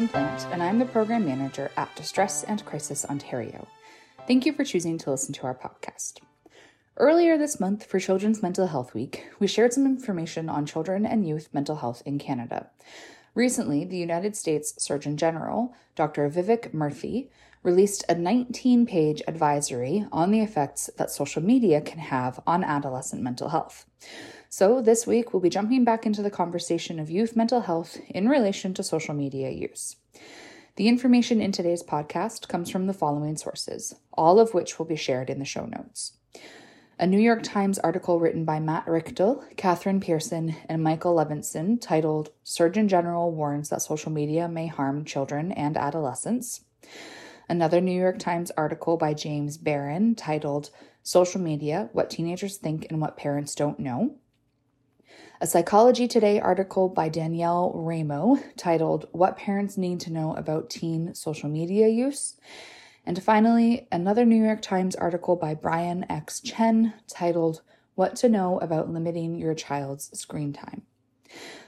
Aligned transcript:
Caitlin 0.00 0.10
Plant, 0.10 0.46
and 0.50 0.62
I'm 0.62 0.78
the 0.78 0.86
Program 0.86 1.26
Manager 1.26 1.70
at 1.76 1.94
Distress 1.94 2.42
and 2.44 2.64
Crisis 2.64 3.04
Ontario. 3.04 3.68
Thank 4.26 4.46
you 4.46 4.54
for 4.54 4.64
choosing 4.64 4.96
to 4.96 5.10
listen 5.10 5.34
to 5.34 5.42
our 5.42 5.54
podcast. 5.54 6.20
Earlier 6.96 7.36
this 7.36 7.60
month, 7.60 7.84
for 7.84 8.00
Children's 8.00 8.42
Mental 8.42 8.68
Health 8.68 8.94
Week, 8.94 9.26
we 9.38 9.46
shared 9.46 9.74
some 9.74 9.84
information 9.84 10.48
on 10.48 10.64
children 10.64 11.04
and 11.04 11.28
youth 11.28 11.50
mental 11.52 11.76
health 11.76 12.02
in 12.06 12.18
Canada. 12.18 12.70
Recently, 13.34 13.84
the 13.84 13.98
United 13.98 14.36
States 14.36 14.72
Surgeon 14.82 15.18
General, 15.18 15.74
Dr. 15.96 16.30
Vivek 16.30 16.72
Murthy, 16.72 17.28
released 17.62 18.02
a 18.08 18.14
19 18.14 18.86
page 18.86 19.20
advisory 19.28 20.06
on 20.10 20.30
the 20.30 20.40
effects 20.40 20.88
that 20.96 21.10
social 21.10 21.42
media 21.42 21.82
can 21.82 21.98
have 21.98 22.40
on 22.46 22.64
adolescent 22.64 23.22
mental 23.22 23.50
health. 23.50 23.84
So, 24.52 24.82
this 24.82 25.06
week 25.06 25.32
we'll 25.32 25.40
be 25.40 25.48
jumping 25.48 25.84
back 25.84 26.04
into 26.04 26.22
the 26.22 26.30
conversation 26.30 26.98
of 26.98 27.08
youth 27.08 27.36
mental 27.36 27.60
health 27.60 28.00
in 28.08 28.28
relation 28.28 28.74
to 28.74 28.82
social 28.82 29.14
media 29.14 29.48
use. 29.48 29.94
The 30.74 30.88
information 30.88 31.40
in 31.40 31.52
today's 31.52 31.84
podcast 31.84 32.48
comes 32.48 32.68
from 32.68 32.88
the 32.88 32.92
following 32.92 33.36
sources, 33.36 33.94
all 34.12 34.40
of 34.40 34.52
which 34.52 34.76
will 34.76 34.86
be 34.86 34.96
shared 34.96 35.30
in 35.30 35.38
the 35.38 35.44
show 35.44 35.66
notes. 35.66 36.14
A 36.98 37.06
New 37.06 37.20
York 37.20 37.44
Times 37.44 37.78
article 37.78 38.18
written 38.18 38.44
by 38.44 38.58
Matt 38.58 38.86
Richtel, 38.86 39.44
Catherine 39.56 40.00
Pearson, 40.00 40.56
and 40.68 40.82
Michael 40.82 41.14
Levenson 41.14 41.80
titled 41.80 42.30
Surgeon 42.42 42.88
General 42.88 43.30
Warns 43.30 43.68
That 43.68 43.82
Social 43.82 44.10
Media 44.10 44.48
May 44.48 44.66
Harm 44.66 45.04
Children 45.04 45.52
and 45.52 45.76
Adolescents. 45.76 46.62
Another 47.48 47.80
New 47.80 47.96
York 47.96 48.18
Times 48.18 48.50
article 48.56 48.96
by 48.96 49.14
James 49.14 49.58
Barron 49.58 50.16
titled 50.16 50.70
Social 51.04 51.40
Media 51.40 51.88
What 51.92 52.10
Teenagers 52.10 52.56
Think 52.56 52.88
and 52.90 53.00
What 53.00 53.16
Parents 53.16 53.54
Don't 53.54 53.78
Know 53.78 54.16
a 55.42 55.46
Psychology 55.46 56.06
Today 56.06 56.38
article 56.38 56.90
by 56.90 57.08
Danielle 57.08 57.72
Ramo 57.74 58.38
titled 58.58 59.08
What 59.12 59.38
Parents 59.38 59.78
Need 59.78 60.00
to 60.00 60.12
Know 60.12 60.34
About 60.34 60.68
Teen 60.68 61.14
Social 61.14 61.48
Media 61.48 61.88
Use. 61.88 62.36
And 63.06 63.22
finally, 63.22 63.88
another 63.90 64.26
New 64.26 64.44
York 64.44 64.60
Times 64.60 64.94
article 64.94 65.36
by 65.36 65.54
Brian 65.54 66.04
X. 66.10 66.40
Chen 66.40 66.92
titled 67.06 67.62
What 67.94 68.16
to 68.16 68.28
Know 68.28 68.58
About 68.58 68.92
Limiting 68.92 69.34
Your 69.36 69.54
Child's 69.54 70.10
Screen 70.18 70.52
Time. 70.52 70.82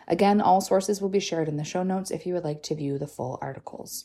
Again, 0.06 0.43
all 0.43 0.60
sources 0.60 1.00
will 1.00 1.09
be 1.09 1.19
shared 1.19 1.49
in 1.49 1.56
the 1.56 1.65
show 1.65 1.83
notes 1.83 2.10
if 2.10 2.27
you 2.27 2.34
would 2.34 2.44
like 2.44 2.62
to 2.65 2.75
view 2.75 2.99
the 2.99 3.06
full 3.06 3.39
articles. 3.41 4.04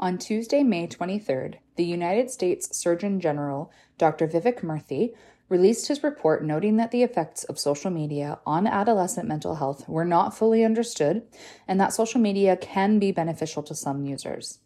On 0.00 0.18
Tuesday, 0.18 0.64
May 0.64 0.88
23rd, 0.88 1.58
the 1.76 1.84
United 1.84 2.28
States 2.28 2.76
Surgeon 2.76 3.20
General, 3.20 3.70
Dr. 3.98 4.26
Vivek 4.26 4.62
Murthy, 4.62 5.14
released 5.48 5.88
his 5.88 6.02
report 6.02 6.44
noting 6.44 6.76
that 6.76 6.90
the 6.90 7.02
effects 7.02 7.44
of 7.44 7.58
social 7.58 7.90
media 7.90 8.38
on 8.46 8.66
adolescent 8.66 9.28
mental 9.28 9.56
health 9.56 9.88
were 9.88 10.04
not 10.04 10.36
fully 10.36 10.64
understood 10.64 11.22
and 11.68 11.80
that 11.80 11.92
social 11.92 12.20
media 12.20 12.56
can 12.56 12.98
be 12.98 13.12
beneficial 13.12 13.62
to 13.62 13.74
some 13.74 14.04
users. 14.04 14.58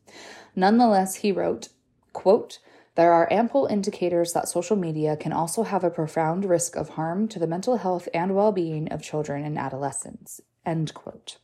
Nonetheless, 0.55 1.17
he 1.17 1.33
wrote, 1.33 1.69
quote, 2.13 2.59
there 2.95 3.13
are 3.13 3.33
ample 3.33 3.67
indicators 3.67 4.33
that 4.33 4.49
social 4.49 4.75
media 4.75 5.17
can 5.17 5.33
also 5.33 5.63
have 5.63 5.85
a 5.85 5.91
profound 5.91 6.45
risk 6.45 6.75
of 6.75 6.91
harm 6.91 7.29
to 7.29 7.39
the 7.39 7.47
mental 7.47 7.77
health 7.77 8.09
and 8.13 8.35
well-being 8.35 8.89
of 8.89 9.03
children 9.03 9.45
and 9.45 9.57
adolescents. 9.57 10.41
End 10.67 10.93
quote. 10.95 11.39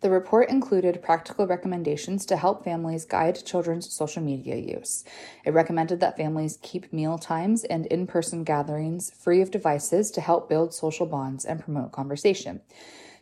The 0.00 0.10
report 0.10 0.48
included 0.48 1.02
practical 1.02 1.46
recommendations 1.46 2.24
to 2.26 2.38
help 2.38 2.64
families 2.64 3.04
guide 3.04 3.44
children's 3.44 3.92
social 3.92 4.22
media 4.22 4.56
use. 4.56 5.04
It 5.44 5.52
recommended 5.52 6.00
that 6.00 6.16
families 6.16 6.58
keep 6.62 6.90
meal 6.90 7.18
times 7.18 7.64
and 7.64 7.84
in 7.86 8.06
person 8.06 8.42
gatherings 8.42 9.10
free 9.10 9.42
of 9.42 9.50
devices 9.50 10.10
to 10.12 10.22
help 10.22 10.48
build 10.48 10.72
social 10.72 11.04
bonds 11.04 11.44
and 11.44 11.60
promote 11.60 11.92
conversation. 11.92 12.62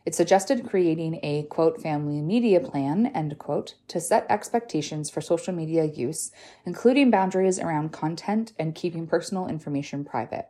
It 0.07 0.15
suggested 0.15 0.69
creating 0.69 1.19
a 1.25 1.43
quote 1.51 1.83
family 1.83 2.23
media 2.23 2.61
plan 2.61 3.07
end 3.07 3.37
quote 3.39 3.75
to 3.89 4.01
set 4.01 4.25
expectations 4.31 5.11
for 5.11 5.21
social 5.21 5.53
media 5.53 5.85
use, 5.85 6.31
including 6.65 7.11
boundaries 7.11 7.59
around 7.59 7.91
content 7.91 8.53
and 8.57 8.73
keeping 8.73 9.09
personal 9.09 9.49
information 9.49 10.05
private. 10.05 10.49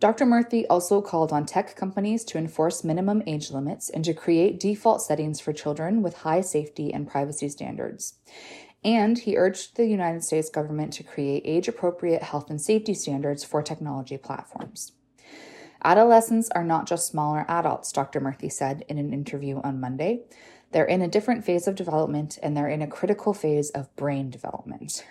Dr. 0.00 0.26
Murthy 0.26 0.64
also 0.70 1.02
called 1.02 1.32
on 1.32 1.44
tech 1.44 1.74
companies 1.74 2.22
to 2.24 2.38
enforce 2.38 2.84
minimum 2.84 3.20
age 3.26 3.50
limits 3.50 3.90
and 3.90 4.04
to 4.04 4.14
create 4.14 4.60
default 4.60 5.02
settings 5.02 5.40
for 5.40 5.52
children 5.52 6.02
with 6.02 6.18
high 6.18 6.40
safety 6.40 6.92
and 6.94 7.08
privacy 7.08 7.48
standards. 7.48 8.14
And 8.84 9.18
he 9.18 9.36
urged 9.36 9.76
the 9.76 9.86
United 9.86 10.22
States 10.22 10.50
government 10.50 10.92
to 10.94 11.02
create 11.02 11.42
age 11.44 11.66
appropriate 11.66 12.22
health 12.22 12.48
and 12.48 12.60
safety 12.60 12.94
standards 12.94 13.42
for 13.42 13.60
technology 13.60 14.16
platforms. 14.16 14.92
Adolescents 15.82 16.48
are 16.50 16.64
not 16.64 16.86
just 16.86 17.08
smaller 17.08 17.44
adults, 17.48 17.90
Dr. 17.90 18.20
Murthy 18.20 18.52
said 18.52 18.84
in 18.88 18.98
an 18.98 19.12
interview 19.12 19.60
on 19.62 19.80
Monday. 19.80 20.22
They're 20.70 20.84
in 20.84 21.02
a 21.02 21.08
different 21.08 21.44
phase 21.44 21.66
of 21.66 21.74
development 21.74 22.38
and 22.40 22.56
they're 22.56 22.68
in 22.68 22.82
a 22.82 22.86
critical 22.86 23.34
phase 23.34 23.70
of 23.70 23.94
brain 23.96 24.30
development. 24.30 25.04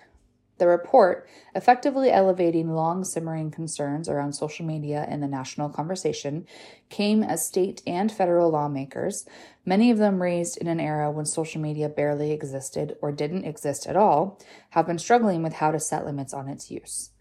The 0.57 0.68
report, 0.68 1.28
effectively 1.53 2.12
elevating 2.12 2.73
long 2.73 3.03
simmering 3.03 3.51
concerns 3.51 4.09
around 4.09 4.34
social 4.34 4.66
media 4.66 5.07
in 5.09 5.19
the 5.19 5.28
national 5.28 5.69
conversation, 5.69 6.47
came 6.90 7.23
as 7.23 7.45
state 7.45 7.81
and 7.85 8.12
federal 8.12 8.50
lawmakers, 8.50 9.25
many 9.66 9.91
of 9.91 10.00
them 10.00 10.22
raised 10.22 10.57
in 10.57 10.68
an 10.68 10.79
era 10.79 11.12
when 11.12 11.25
social 11.25 11.62
media 11.62 11.90
barely 11.90 12.31
existed 12.31 12.97
or 13.01 13.12
didn't 13.12 13.45
exist 13.45 13.85
at 13.85 13.95
all, 13.95 14.40
have 14.72 14.88
been 14.88 14.97
struggling 15.00 15.44
with 15.44 15.53
how 15.53 15.72
to 15.72 15.79
set 15.79 16.06
limits 16.06 16.34
on 16.34 16.47
its 16.47 16.72
use. 16.72 17.12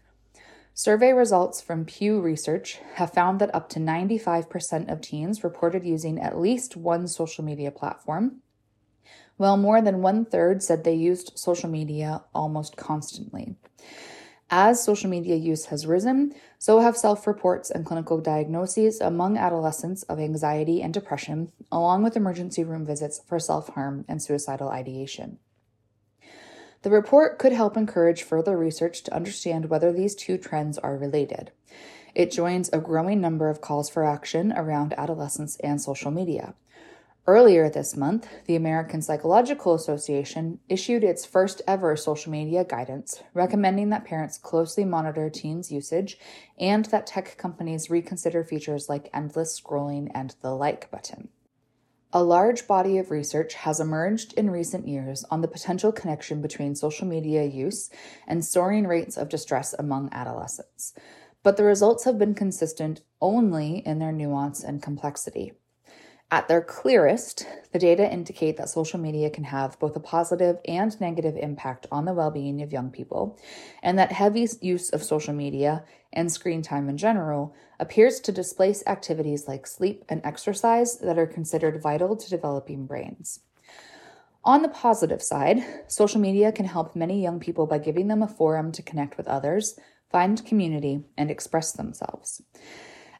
Survey 0.73 1.11
results 1.11 1.59
from 1.59 1.85
Pew 1.85 2.21
Research 2.21 2.79
have 2.95 3.11
found 3.11 3.39
that 3.39 3.53
up 3.53 3.67
to 3.69 3.79
95% 3.79 4.91
of 4.91 5.01
teens 5.01 5.43
reported 5.43 5.83
using 5.83 6.19
at 6.19 6.37
least 6.37 6.75
one 6.75 7.07
social 7.07 7.43
media 7.43 7.71
platform, 7.71 8.41
while 9.37 9.57
more 9.57 9.81
than 9.81 10.01
one 10.01 10.25
third 10.25 10.61
said 10.61 10.83
they 10.83 10.93
used 10.93 11.37
social 11.37 11.69
media 11.69 12.23
almost 12.35 12.75
constantly. 12.75 13.55
As 14.49 14.81
social 14.81 15.09
media 15.09 15.35
use 15.35 15.65
has 15.65 15.85
risen, 15.85 16.33
so 16.57 16.79
have 16.79 16.95
self 16.95 17.27
reports 17.27 17.69
and 17.69 17.85
clinical 17.85 18.19
diagnoses 18.21 19.01
among 19.01 19.37
adolescents 19.37 20.03
of 20.03 20.19
anxiety 20.19 20.81
and 20.81 20.93
depression, 20.93 21.51
along 21.69 22.03
with 22.03 22.15
emergency 22.15 22.63
room 22.63 22.85
visits 22.85 23.21
for 23.27 23.39
self 23.39 23.69
harm 23.69 24.05
and 24.07 24.21
suicidal 24.21 24.69
ideation. 24.69 25.39
The 26.83 26.91
report 26.91 27.39
could 27.39 27.51
help 27.51 27.75
encourage 27.75 28.23
further 28.23 28.57
research 28.57 29.03
to 29.03 29.13
understand 29.13 29.65
whether 29.65 29.91
these 29.91 30.15
two 30.15 30.37
trends 30.37 30.77
are 30.77 30.95
related. 30.95 31.51
It 32.15 32.31
joins 32.31 32.69
a 32.71 32.79
growing 32.79 33.19
number 33.19 33.49
of 33.49 33.59
calls 33.59 33.89
for 33.89 34.05
action 34.05 34.53
around 34.55 34.93
adolescence 34.97 35.57
and 35.57 35.81
social 35.81 36.11
media. 36.11 36.55
Earlier 37.29 37.69
this 37.69 37.97
month, 37.97 38.29
the 38.45 38.55
American 38.55 39.01
Psychological 39.01 39.73
Association 39.73 40.61
issued 40.69 41.03
its 41.03 41.25
first 41.25 41.61
ever 41.67 41.97
social 41.97 42.31
media 42.31 42.63
guidance, 42.63 43.21
recommending 43.33 43.89
that 43.89 44.05
parents 44.05 44.37
closely 44.37 44.85
monitor 44.85 45.29
teens' 45.29 45.69
usage 45.69 46.17
and 46.57 46.85
that 46.85 47.05
tech 47.05 47.37
companies 47.37 47.89
reconsider 47.89 48.45
features 48.45 48.87
like 48.87 49.09
endless 49.13 49.59
scrolling 49.59 50.09
and 50.15 50.35
the 50.41 50.55
like 50.55 50.89
button. 50.89 51.27
A 52.13 52.23
large 52.23 52.65
body 52.65 52.97
of 52.97 53.11
research 53.11 53.55
has 53.55 53.81
emerged 53.81 54.31
in 54.35 54.49
recent 54.49 54.87
years 54.87 55.25
on 55.29 55.41
the 55.41 55.49
potential 55.49 55.91
connection 55.91 56.41
between 56.41 56.75
social 56.75 57.05
media 57.05 57.43
use 57.43 57.89
and 58.25 58.45
soaring 58.45 58.87
rates 58.87 59.17
of 59.17 59.27
distress 59.27 59.75
among 59.77 60.07
adolescents, 60.13 60.93
but 61.43 61.57
the 61.57 61.65
results 61.65 62.05
have 62.05 62.17
been 62.17 62.33
consistent 62.33 63.01
only 63.19 63.79
in 63.85 63.99
their 63.99 64.13
nuance 64.13 64.63
and 64.63 64.81
complexity. 64.81 65.51
At 66.29 66.49
their 66.49 66.61
clearest, 66.61 67.47
the 67.71 67.79
data 67.79 68.11
indicate 68.11 68.57
that 68.57 68.67
social 68.67 68.99
media 68.99 69.29
can 69.29 69.45
have 69.45 69.79
both 69.79 69.95
a 69.95 70.01
positive 70.01 70.57
and 70.67 70.99
negative 70.99 71.37
impact 71.37 71.87
on 71.89 72.03
the 72.03 72.13
well 72.13 72.31
being 72.31 72.61
of 72.61 72.73
young 72.73 72.91
people, 72.91 73.39
and 73.81 73.97
that 73.97 74.11
heavy 74.11 74.45
use 74.59 74.89
of 74.89 75.03
social 75.03 75.33
media 75.33 75.85
and 76.11 76.29
screen 76.29 76.61
time 76.61 76.89
in 76.89 76.97
general 76.97 77.55
appears 77.79 78.19
to 78.19 78.33
displace 78.33 78.83
activities 78.87 79.47
like 79.47 79.65
sleep 79.65 80.03
and 80.09 80.19
exercise 80.25 80.97
that 80.97 81.17
are 81.17 81.27
considered 81.27 81.81
vital 81.81 82.17
to 82.17 82.29
developing 82.29 82.85
brains. 82.85 83.39
On 84.43 84.63
the 84.63 84.69
positive 84.69 85.21
side, 85.21 85.63
social 85.87 86.19
media 86.19 86.51
can 86.51 86.65
help 86.65 86.93
many 86.93 87.23
young 87.23 87.39
people 87.39 87.67
by 87.67 87.77
giving 87.77 88.09
them 88.09 88.21
a 88.21 88.27
forum 88.27 88.73
to 88.73 88.81
connect 88.81 89.15
with 89.15 89.29
others, 89.29 89.79
find 90.11 90.45
community, 90.45 91.05
and 91.17 91.31
express 91.31 91.71
themselves. 91.71 92.41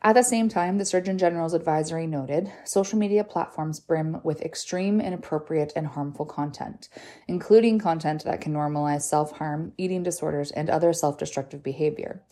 At 0.01 0.13
the 0.13 0.23
same 0.23 0.47
time, 0.47 0.77
the 0.77 0.85
Surgeon 0.85 1.17
General's 1.17 1.53
advisory 1.53 2.07
noted 2.07 2.51
social 2.65 2.99
media 2.99 3.23
platforms 3.23 3.79
brim 3.79 4.21
with 4.23 4.41
extreme, 4.41 5.01
inappropriate, 5.01 5.73
and 5.75 5.87
harmful 5.87 6.25
content, 6.25 6.89
including 7.27 7.79
content 7.79 8.23
that 8.23 8.41
can 8.41 8.53
normalize 8.53 9.01
self 9.01 9.33
harm, 9.37 9.73
eating 9.77 10.03
disorders, 10.03 10.51
and 10.51 10.69
other 10.69 10.93
self 10.93 11.17
destructive 11.17 11.63
behavior. 11.63 12.23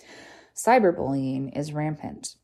Cyberbullying 0.56 1.58
is 1.58 1.74
rampant. 1.74 2.36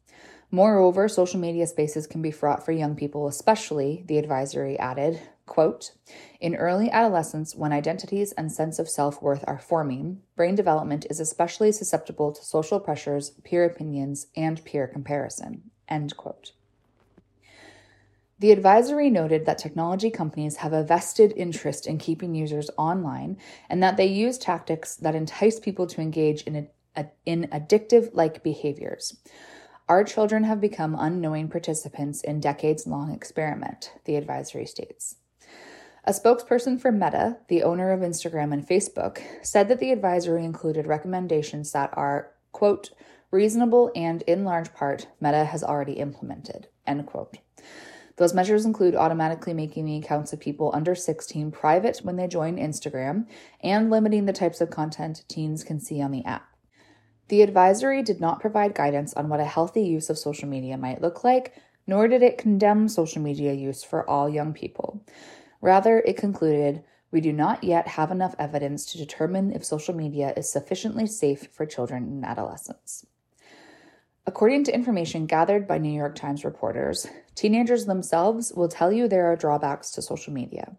Moreover, 0.53 1.07
social 1.07 1.39
media 1.39 1.65
spaces 1.65 2.07
can 2.07 2.21
be 2.21 2.31
fraught 2.31 2.65
for 2.65 2.73
young 2.73 2.95
people, 2.95 3.27
especially, 3.27 4.03
the 4.07 4.17
advisory 4.17 4.77
added, 4.77 5.21
quote, 5.51 5.91
in 6.39 6.55
early 6.55 6.89
adolescence, 6.89 7.53
when 7.57 7.73
identities 7.73 8.31
and 8.31 8.49
sense 8.49 8.79
of 8.79 8.87
self 8.87 9.21
worth 9.21 9.43
are 9.47 9.59
forming, 9.59 10.21
brain 10.37 10.55
development 10.55 11.05
is 11.09 11.19
especially 11.19 11.73
susceptible 11.73 12.31
to 12.31 12.41
social 12.41 12.79
pressures, 12.79 13.31
peer 13.43 13.65
opinions, 13.65 14.27
and 14.33 14.63
peer 14.63 14.87
comparison. 14.87 15.63
End 15.89 16.15
quote. 16.15 16.53
The 18.39 18.53
advisory 18.53 19.09
noted 19.09 19.45
that 19.45 19.57
technology 19.57 20.09
companies 20.09 20.55
have 20.55 20.71
a 20.71 20.85
vested 20.85 21.33
interest 21.35 21.85
in 21.85 21.97
keeping 21.97 22.33
users 22.33 22.69
online 22.77 23.37
and 23.69 23.83
that 23.83 23.97
they 23.97 24.05
use 24.05 24.37
tactics 24.37 24.95
that 24.95 25.15
entice 25.15 25.59
people 25.59 25.85
to 25.87 25.99
engage 25.99 26.43
in, 26.43 26.69
a, 26.95 27.07
in 27.25 27.49
addictive 27.51 28.11
like 28.13 28.41
behaviors. 28.41 29.17
Our 29.89 30.05
children 30.05 30.45
have 30.45 30.61
become 30.61 30.95
unknowing 30.97 31.49
participants 31.49 32.21
in 32.21 32.39
decades 32.39 32.87
long 32.87 33.11
experiment, 33.11 33.91
the 34.05 34.15
advisory 34.15 34.65
states. 34.65 35.17
A 36.03 36.11
spokesperson 36.11 36.81
for 36.81 36.91
Meta, 36.91 37.37
the 37.47 37.61
owner 37.61 37.91
of 37.91 37.99
Instagram 37.99 38.53
and 38.53 38.67
Facebook, 38.67 39.21
said 39.43 39.67
that 39.67 39.79
the 39.79 39.91
advisory 39.91 40.43
included 40.43 40.87
recommendations 40.87 41.71
that 41.73 41.91
are, 41.93 42.31
quote, 42.51 42.89
reasonable 43.29 43.91
and 43.95 44.23
in 44.23 44.43
large 44.43 44.73
part 44.73 45.07
Meta 45.19 45.45
has 45.45 45.63
already 45.63 45.93
implemented, 45.93 46.67
end 46.87 47.05
quote. 47.05 47.37
Those 48.17 48.33
measures 48.33 48.65
include 48.65 48.95
automatically 48.95 49.53
making 49.53 49.85
the 49.85 49.97
accounts 49.97 50.33
of 50.33 50.39
people 50.39 50.71
under 50.73 50.95
16 50.95 51.51
private 51.51 51.99
when 51.99 52.15
they 52.15 52.27
join 52.27 52.57
Instagram 52.57 53.27
and 53.61 53.91
limiting 53.91 54.25
the 54.25 54.33
types 54.33 54.59
of 54.59 54.71
content 54.71 55.23
teens 55.27 55.63
can 55.63 55.79
see 55.79 56.01
on 56.01 56.11
the 56.11 56.25
app. 56.25 56.47
The 57.29 57.43
advisory 57.43 58.01
did 58.01 58.19
not 58.19 58.41
provide 58.41 58.75
guidance 58.75 59.13
on 59.13 59.29
what 59.29 59.39
a 59.39 59.45
healthy 59.45 59.83
use 59.83 60.09
of 60.09 60.17
social 60.17 60.49
media 60.49 60.77
might 60.77 61.01
look 61.01 61.23
like, 61.23 61.53
nor 61.87 62.07
did 62.07 62.23
it 62.23 62.37
condemn 62.37 62.89
social 62.89 63.21
media 63.21 63.53
use 63.53 63.83
for 63.83 64.07
all 64.09 64.27
young 64.27 64.51
people. 64.53 65.05
Rather, 65.61 65.99
it 65.99 66.17
concluded 66.17 66.83
we 67.11 67.21
do 67.21 67.31
not 67.31 67.63
yet 67.63 67.89
have 67.89 68.09
enough 68.09 68.35
evidence 68.39 68.85
to 68.85 68.97
determine 68.97 69.51
if 69.51 69.63
social 69.63 69.93
media 69.93 70.33
is 70.35 70.51
sufficiently 70.51 71.05
safe 71.05 71.47
for 71.51 71.65
children 71.65 72.03
and 72.03 72.25
adolescents. 72.25 73.05
According 74.25 74.63
to 74.65 74.73
information 74.73 75.25
gathered 75.25 75.67
by 75.67 75.77
New 75.77 75.91
York 75.91 76.15
Times 76.15 76.45
reporters, 76.45 77.07
teenagers 77.35 77.85
themselves 77.85 78.53
will 78.53 78.69
tell 78.69 78.91
you 78.91 79.07
there 79.07 79.25
are 79.25 79.35
drawbacks 79.35 79.91
to 79.91 80.01
social 80.01 80.31
media. 80.31 80.77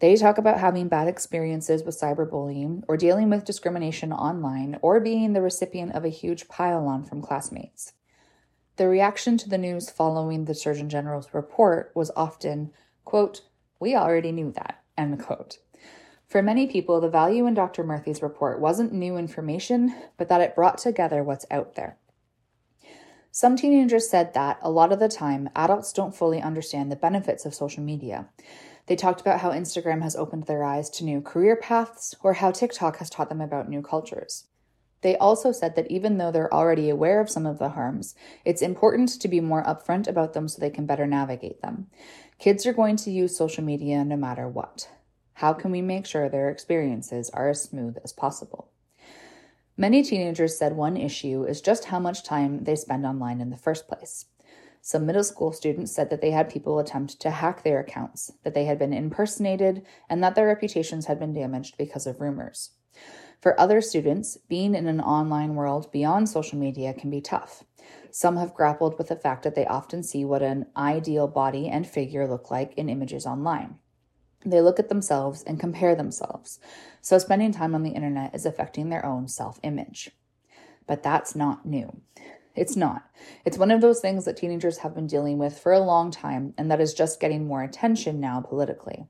They 0.00 0.16
talk 0.16 0.38
about 0.38 0.58
having 0.58 0.88
bad 0.88 1.06
experiences 1.06 1.84
with 1.84 2.00
cyberbullying, 2.00 2.82
or 2.88 2.96
dealing 2.96 3.28
with 3.28 3.44
discrimination 3.44 4.14
online, 4.14 4.78
or 4.80 4.98
being 4.98 5.34
the 5.34 5.42
recipient 5.42 5.92
of 5.92 6.06
a 6.06 6.08
huge 6.08 6.48
pile 6.48 6.86
on 6.86 7.04
from 7.04 7.20
classmates. 7.20 7.92
The 8.76 8.88
reaction 8.88 9.36
to 9.38 9.48
the 9.48 9.58
news 9.58 9.90
following 9.90 10.46
the 10.46 10.54
Surgeon 10.54 10.88
General's 10.88 11.34
report 11.34 11.92
was 11.94 12.10
often, 12.16 12.72
quote, 13.04 13.42
we 13.80 13.96
already 13.96 14.30
knew 14.30 14.52
that, 14.52 14.82
end 14.96 15.18
quote. 15.18 15.58
For 16.28 16.42
many 16.42 16.68
people, 16.68 17.00
the 17.00 17.08
value 17.08 17.46
in 17.46 17.54
Dr. 17.54 17.82
Murthy's 17.82 18.22
report 18.22 18.60
wasn't 18.60 18.92
new 18.92 19.16
information, 19.16 19.92
but 20.16 20.28
that 20.28 20.40
it 20.40 20.54
brought 20.54 20.78
together 20.78 21.24
what's 21.24 21.46
out 21.50 21.74
there. 21.74 21.96
Some 23.32 23.56
teenagers 23.56 24.08
said 24.08 24.34
that, 24.34 24.58
a 24.62 24.70
lot 24.70 24.92
of 24.92 25.00
the 25.00 25.08
time, 25.08 25.50
adults 25.56 25.92
don't 25.92 26.14
fully 26.14 26.40
understand 26.40 26.90
the 26.90 26.96
benefits 26.96 27.44
of 27.44 27.54
social 27.54 27.82
media. 27.82 28.28
They 28.86 28.96
talked 28.96 29.20
about 29.20 29.40
how 29.40 29.50
Instagram 29.50 30.02
has 30.02 30.14
opened 30.14 30.44
their 30.44 30.62
eyes 30.62 30.90
to 30.90 31.04
new 31.04 31.20
career 31.20 31.56
paths, 31.56 32.14
or 32.22 32.34
how 32.34 32.50
TikTok 32.50 32.98
has 32.98 33.10
taught 33.10 33.28
them 33.28 33.40
about 33.40 33.68
new 33.68 33.82
cultures. 33.82 34.46
They 35.02 35.16
also 35.16 35.50
said 35.52 35.76
that 35.76 35.90
even 35.90 36.18
though 36.18 36.30
they're 36.30 36.52
already 36.52 36.90
aware 36.90 37.20
of 37.20 37.30
some 37.30 37.46
of 37.46 37.58
the 37.58 37.70
harms, 37.70 38.14
it's 38.44 38.62
important 38.62 39.08
to 39.20 39.28
be 39.28 39.40
more 39.40 39.64
upfront 39.64 40.06
about 40.06 40.34
them 40.34 40.46
so 40.46 40.60
they 40.60 40.70
can 40.70 40.86
better 40.86 41.06
navigate 41.06 41.62
them. 41.62 41.86
Kids 42.38 42.66
are 42.66 42.72
going 42.72 42.96
to 42.96 43.10
use 43.10 43.36
social 43.36 43.64
media 43.64 44.04
no 44.04 44.16
matter 44.16 44.48
what. 44.48 44.88
How 45.34 45.54
can 45.54 45.70
we 45.70 45.80
make 45.80 46.04
sure 46.04 46.28
their 46.28 46.50
experiences 46.50 47.30
are 47.30 47.48
as 47.48 47.62
smooth 47.62 47.96
as 48.04 48.12
possible? 48.12 48.70
Many 49.76 50.02
teenagers 50.02 50.58
said 50.58 50.76
one 50.76 50.98
issue 50.98 51.44
is 51.44 51.62
just 51.62 51.86
how 51.86 51.98
much 51.98 52.22
time 52.22 52.64
they 52.64 52.76
spend 52.76 53.06
online 53.06 53.40
in 53.40 53.48
the 53.48 53.56
first 53.56 53.88
place. 53.88 54.26
Some 54.82 55.06
middle 55.06 55.24
school 55.24 55.52
students 55.52 55.92
said 55.92 56.10
that 56.10 56.20
they 56.20 56.30
had 56.30 56.50
people 56.50 56.78
attempt 56.78 57.20
to 57.20 57.30
hack 57.30 57.62
their 57.62 57.80
accounts, 57.80 58.32
that 58.44 58.52
they 58.52 58.66
had 58.66 58.78
been 58.78 58.92
impersonated, 58.92 59.86
and 60.08 60.22
that 60.22 60.34
their 60.34 60.46
reputations 60.46 61.06
had 61.06 61.18
been 61.18 61.32
damaged 61.32 61.78
because 61.78 62.06
of 62.06 62.20
rumors. 62.20 62.72
For 63.40 63.58
other 63.58 63.80
students, 63.80 64.36
being 64.48 64.74
in 64.74 64.86
an 64.86 65.00
online 65.00 65.54
world 65.54 65.90
beyond 65.90 66.28
social 66.28 66.58
media 66.58 66.92
can 66.92 67.08
be 67.08 67.22
tough. 67.22 67.64
Some 68.10 68.36
have 68.36 68.54
grappled 68.54 68.98
with 68.98 69.08
the 69.08 69.16
fact 69.16 69.44
that 69.44 69.54
they 69.54 69.66
often 69.66 70.02
see 70.02 70.24
what 70.24 70.42
an 70.42 70.66
ideal 70.76 71.26
body 71.26 71.68
and 71.68 71.86
figure 71.86 72.28
look 72.28 72.50
like 72.50 72.74
in 72.74 72.90
images 72.90 73.24
online. 73.26 73.78
They 74.44 74.60
look 74.60 74.78
at 74.78 74.88
themselves 74.88 75.42
and 75.42 75.60
compare 75.60 75.94
themselves, 75.94 76.60
so 77.00 77.18
spending 77.18 77.52
time 77.52 77.74
on 77.74 77.82
the 77.82 77.90
internet 77.90 78.34
is 78.34 78.46
affecting 78.46 78.88
their 78.88 79.04
own 79.04 79.28
self 79.28 79.58
image. 79.62 80.10
But 80.86 81.02
that's 81.02 81.34
not 81.34 81.64
new. 81.64 82.00
It's 82.56 82.76
not. 82.76 83.04
It's 83.44 83.58
one 83.58 83.70
of 83.70 83.80
those 83.80 84.00
things 84.00 84.24
that 84.24 84.36
teenagers 84.36 84.78
have 84.78 84.94
been 84.94 85.06
dealing 85.06 85.38
with 85.38 85.58
for 85.58 85.72
a 85.72 85.80
long 85.80 86.10
time 86.10 86.52
and 86.58 86.70
that 86.70 86.80
is 86.80 86.94
just 86.94 87.20
getting 87.20 87.46
more 87.46 87.62
attention 87.62 88.20
now 88.20 88.40
politically. 88.40 89.06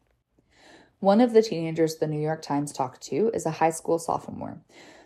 One 1.01 1.23
of 1.23 1.33
the 1.33 1.43
teenagers 1.43 1.97
the 1.97 2.07
New 2.07 2.21
York 2.21 2.43
Times 2.43 2.73
talked 2.73 3.01
to 3.05 3.31
is 3.33 3.47
a 3.47 3.53
high 3.53 3.71
school 3.71 3.99
sophomore. 3.99 4.61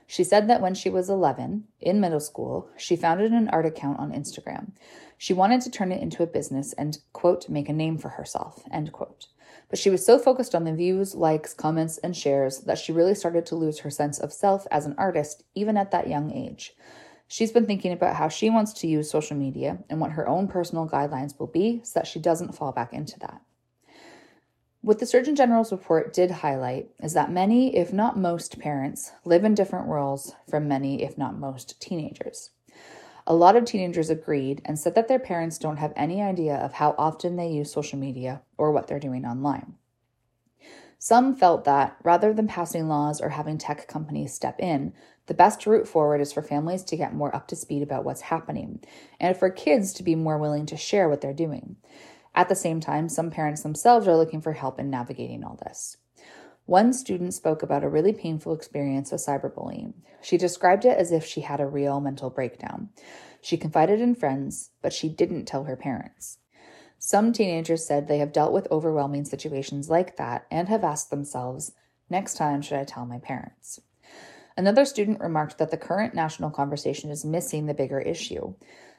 She 0.09 0.25
said 0.25 0.49
that 0.49 0.61
when 0.61 0.75
she 0.75 0.91
was 0.91 1.09
11, 1.09 1.69
in 1.81 2.01
middle 2.01 2.19
school, 2.19 2.69
she 2.77 2.97
founded 2.97 3.31
an 3.31 3.49
art 3.51 3.65
account 3.65 4.01
on 4.01 4.11
Instagram. 4.11 4.73
She 5.17 5.33
wanted 5.33 5.61
to 5.61 5.71
turn 5.71 5.93
it 5.93 6.03
into 6.03 6.25
a 6.25 6.27
business 6.27 6.73
and, 6.73 6.99
quote, 7.13 7.49
make 7.49 7.69
a 7.69 7.73
name 7.73 7.97
for 7.97 8.09
herself, 8.09 8.65
end 8.73 8.93
quote. 8.93 9.29
But 9.71 9.79
she 9.79 9.89
was 9.89 10.05
so 10.05 10.19
focused 10.19 10.53
on 10.53 10.65
the 10.65 10.75
views, 10.75 11.15
likes, 11.15 11.55
comments, 11.55 11.99
and 11.99 12.17
shares 12.17 12.63
that 12.63 12.79
she 12.79 12.91
really 12.91 13.15
started 13.15 13.47
to 13.47 13.55
lose 13.55 13.79
her 13.79 13.91
sense 13.91 14.19
of 14.19 14.33
self 14.33 14.67
as 14.73 14.87
an 14.87 14.97
artist, 14.99 15.45
even 15.55 15.77
at 15.77 15.93
that 15.93 16.09
young 16.09 16.33
age. 16.33 16.75
She's 17.29 17.53
been 17.53 17.67
thinking 17.67 17.93
about 17.93 18.17
how 18.17 18.29
she 18.29 18.51
wants 18.51 18.73
to 18.75 18.89
use 18.89 19.09
social 19.09 19.37
media 19.37 19.79
and 19.89 20.01
what 20.01 20.11
her 20.11 20.27
own 20.27 20.49
personal 20.49 20.89
guidelines 20.89 21.39
will 21.39 21.47
be 21.47 21.83
so 21.85 22.01
that 22.01 22.09
she 22.09 22.19
doesn't 22.19 22.57
fall 22.57 22.73
back 22.73 22.93
into 22.93 23.17
that. 23.21 23.41
What 24.85 24.99
the 24.99 25.07
Surgeon 25.07 25.35
General's 25.35 25.73
report 25.73 26.13
did 26.13 26.31
highlight 26.31 26.91
is 27.03 27.15
that 27.15 27.33
many, 27.33 27.75
if 27.75 27.91
not 27.91 28.19
most, 28.19 28.59
parents 28.59 29.13
live 29.25 29.43
in 29.43 29.55
different 29.55 29.87
worlds 29.87 30.35
from 30.47 30.69
many, 30.69 31.03
if 31.03 31.17
not 31.17 31.39
most, 31.39 31.81
teenagers. 31.81 32.51
A 33.27 33.35
lot 33.35 33.57
of 33.57 33.65
teenagers 33.65 34.11
agreed 34.11 34.61
and 34.67 34.79
said 34.79 34.95
that 34.95 35.09
their 35.09 35.19
parents 35.19 35.57
don't 35.57 35.79
have 35.79 35.95
any 35.97 36.21
idea 36.21 36.57
of 36.57 36.75
how 36.75 36.95
often 36.99 37.37
they 37.37 37.49
use 37.49 37.73
social 37.73 37.99
media 37.99 38.43
or 38.59 38.73
what 38.73 38.87
they're 38.87 39.01
doing 39.01 39.25
online. 39.25 39.77
Some 40.99 41.35
felt 41.35 41.65
that, 41.65 41.97
rather 42.03 42.35
than 42.35 42.47
passing 42.47 42.87
laws 42.87 43.23
or 43.23 43.31
having 43.31 43.57
tech 43.57 43.89
companies 43.89 44.35
step 44.35 44.61
in, 44.61 44.93
the 45.29 45.35
best 45.35 45.67
route 45.67 45.89
forward 45.89 46.21
is 46.21 46.31
for 46.31 46.43
families 46.43 46.83
to 46.85 46.97
get 46.99 47.15
more 47.15 47.35
up 47.35 47.49
to 47.49 47.57
speed 47.57 47.83
about 47.83 48.05
what's 48.05 48.21
happening, 48.21 48.85
and 49.19 49.35
for 49.35 49.49
kids 49.49 49.95
to 49.95 50.03
be 50.03 50.15
more 50.15 50.37
willing 50.37 50.67
to 50.67 50.77
share 50.77 51.09
what 51.09 51.23
they're 51.23 51.33
doing. 51.33 51.77
At 52.35 52.49
the 52.49 52.55
same 52.55 52.81
time, 52.81 53.09
some 53.09 53.31
parents 53.31 53.63
themselves 53.63 54.09
are 54.09 54.17
looking 54.17 54.41
for 54.41 54.53
help 54.53 54.81
in 54.81 54.91
navigating 54.91 55.45
all 55.45 55.59
this. 55.65 55.97
One 56.67 56.93
student 56.93 57.35
spoke 57.35 57.63
about 57.63 57.85
a 57.85 57.89
really 57.89 58.13
painful 58.13 58.55
experience 58.55 59.13
with 59.13 59.25
cyberbullying. 59.25 59.95
She 60.23 60.39
described 60.39 60.85
it 60.85 60.97
as 60.97 61.13
if 61.13 61.25
she 61.25 61.43
had 61.43 61.61
a 61.61 61.67
real 61.67 62.01
mental 62.01 62.31
breakdown. 62.31 62.89
She 63.43 63.59
confided 63.59 64.01
in 64.01 64.15
friends, 64.15 64.71
but 64.81 64.95
she 64.95 65.11
didn't 65.11 65.45
tell 65.45 65.65
her 65.65 65.77
parents. 65.77 66.39
Some 66.99 67.35
teenagers 67.35 67.85
said 67.85 68.09
they 68.09 68.19
have 68.19 68.33
dealt 68.33 68.55
with 68.55 68.67
overwhelming 68.71 69.27
situations 69.27 69.91
like 69.91 70.17
that 70.17 70.47
and 70.51 70.69
have 70.71 70.83
asked 70.83 71.11
themselves, 71.11 71.73
next 72.09 72.39
time, 72.39 72.63
should 72.63 72.79
I 72.79 72.85
tell 72.85 73.05
my 73.05 73.19
parents? 73.19 73.81
Another 74.57 74.87
student 74.87 75.21
remarked 75.21 75.59
that 75.59 75.71
the 75.71 75.77
current 75.77 76.15
national 76.15 76.51
conversation 76.51 77.11
is 77.11 77.25
missing 77.25 77.67
the 77.67 77.75
bigger 77.75 78.01
issue. 78.01 78.55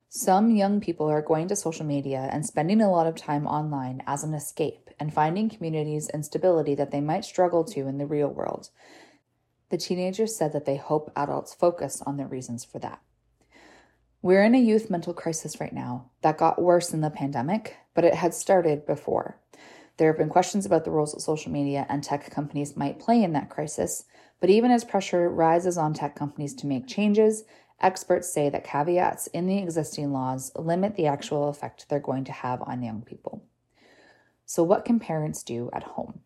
Some 0.10 0.56
young 0.56 0.80
people 0.80 1.08
are 1.10 1.22
going 1.22 1.48
to 1.50 1.56
social 1.56 1.86
media 1.86 2.30
and 2.32 2.46
spending 2.46 2.82
a 2.82 2.90
lot 2.90 3.08
of 3.08 3.16
time 3.16 3.46
online 3.46 4.02
as 4.08 4.24
an 4.24 4.34
escape 4.34 4.90
and 5.00 5.14
finding 5.14 5.50
communities 5.50 6.08
and 6.08 6.26
stability 6.26 6.76
that 6.76 6.92
they 6.92 7.02
might 7.02 7.26
struggle 7.26 7.64
to 7.66 7.88
in 7.88 7.98
the 7.98 8.06
real 8.06 8.30
world. 8.30 8.70
The 9.70 9.78
teenagers 9.78 10.36
said 10.36 10.54
that 10.54 10.66
they 10.66 10.78
hope 10.78 11.12
adults 11.16 11.54
focus 11.54 12.02
on 12.06 12.18
the 12.18 12.26
reasons 12.26 12.64
for 12.64 12.80
that. 12.80 13.02
We're 14.22 14.44
in 14.44 14.56
a 14.56 14.60
youth 14.60 14.90
mental 14.90 15.14
crisis 15.14 15.60
right 15.60 15.74
now 15.74 16.10
that 16.22 16.38
got 16.38 16.62
worse 16.62 16.94
in 16.94 17.02
the 17.02 17.10
pandemic, 17.10 17.76
but 17.94 18.06
it 18.06 18.16
had 18.16 18.34
started 18.34 18.86
before. 18.86 19.38
There 19.98 20.08
have 20.08 20.18
been 20.18 20.30
questions 20.30 20.66
about 20.66 20.84
the 20.84 20.92
roles 20.92 21.14
that 21.14 21.22
social 21.22 21.52
media 21.52 21.86
and 21.90 22.04
tech 22.04 22.30
companies 22.32 22.76
might 22.76 23.00
play 23.00 23.24
in 23.24 23.34
that 23.34 23.50
crisis, 23.50 24.06
but 24.42 24.50
even 24.50 24.72
as 24.72 24.84
pressure 24.84 25.30
rises 25.30 25.78
on 25.78 25.94
tech 25.94 26.16
companies 26.16 26.54
to 26.56 26.68
make 26.68 26.88
changes, 26.88 27.44
Experts 27.82 28.32
say 28.32 28.50
that 28.50 28.64
caveats 28.64 29.28
in 29.28 29.48
the 29.48 29.58
existing 29.58 30.14
laws 30.14 30.52
limit 30.56 30.96
the 30.96 31.08
actual 31.08 31.50
effect 31.50 31.88
they're 31.90 32.00
going 32.00 32.24
to 32.24 32.32
have 32.32 32.62
on 32.62 32.82
young 32.82 33.02
people. 33.02 33.44
So, 34.46 34.64
what 34.64 34.86
can 34.86 35.00
parents 35.00 35.44
do 35.44 35.70
at 35.74 35.84
home? 35.84 36.22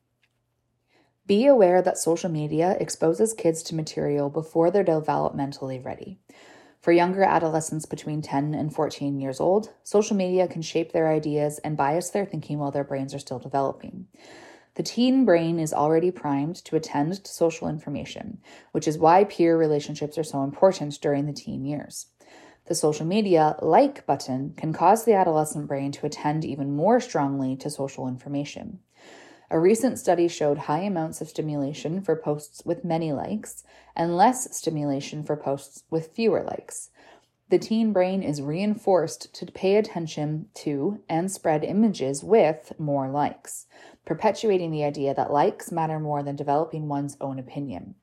Be 1.25 1.45
aware 1.45 1.81
that 1.81 1.97
social 1.97 2.29
media 2.29 2.75
exposes 2.79 3.33
kids 3.33 3.61
to 3.63 3.75
material 3.75 4.29
before 4.29 4.71
they're 4.71 4.83
developmentally 4.83 5.83
ready. 5.83 6.19
For 6.81 6.91
younger 6.91 7.23
adolescents 7.23 7.85
between 7.85 8.21
10 8.21 8.53
and 8.55 8.73
14 8.73 9.19
years 9.19 9.39
old, 9.39 9.73
social 9.83 10.15
media 10.15 10.47
can 10.47 10.61
shape 10.61 10.91
their 10.91 11.09
ideas 11.09 11.59
and 11.59 11.75
bias 11.75 12.09
their 12.09 12.25
thinking 12.25 12.57
while 12.57 12.71
their 12.71 12.83
brains 12.83 13.13
are 13.13 13.19
still 13.19 13.39
developing. 13.39 14.07
The 14.79 14.83
teen 14.83 15.25
brain 15.25 15.59
is 15.59 15.73
already 15.73 16.09
primed 16.09 16.55
to 16.63 16.77
attend 16.77 17.25
to 17.25 17.29
social 17.29 17.67
information, 17.67 18.37
which 18.71 18.87
is 18.87 18.97
why 18.97 19.25
peer 19.25 19.57
relationships 19.57 20.17
are 20.17 20.23
so 20.23 20.41
important 20.41 21.01
during 21.01 21.25
the 21.25 21.33
teen 21.33 21.65
years. 21.65 22.05
The 22.67 22.75
social 22.75 23.05
media 23.05 23.57
like 23.61 24.05
button 24.05 24.53
can 24.55 24.71
cause 24.71 25.03
the 25.03 25.15
adolescent 25.15 25.67
brain 25.67 25.91
to 25.91 26.05
attend 26.05 26.45
even 26.45 26.77
more 26.77 27.01
strongly 27.01 27.57
to 27.57 27.69
social 27.69 28.07
information. 28.07 28.79
A 29.51 29.59
recent 29.59 29.99
study 29.99 30.29
showed 30.29 30.59
high 30.59 30.83
amounts 30.83 31.19
of 31.19 31.27
stimulation 31.27 32.01
for 32.01 32.15
posts 32.15 32.61
with 32.63 32.85
many 32.85 33.11
likes 33.11 33.65
and 33.97 34.15
less 34.15 34.55
stimulation 34.55 35.23
for 35.23 35.35
posts 35.35 35.83
with 35.89 36.15
fewer 36.15 36.41
likes. 36.41 36.89
The 37.49 37.59
teen 37.59 37.91
brain 37.91 38.23
is 38.23 38.41
reinforced 38.41 39.33
to 39.33 39.45
pay 39.47 39.75
attention 39.75 40.49
to 40.53 41.01
and 41.09 41.29
spread 41.29 41.65
images 41.65 42.23
with 42.23 42.71
more 42.79 43.09
likes 43.09 43.65
perpetuating 44.09 44.71
the 44.71 44.83
idea 44.83 45.13
that 45.13 45.31
likes 45.31 45.71
matter 45.71 45.99
more 45.99 46.23
than 46.23 46.35
developing 46.35 46.87
one's 46.87 47.15
own 47.21 47.37
opinion. 47.37 47.93